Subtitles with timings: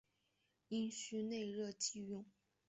[0.69, 2.25] 阴虚内热忌用。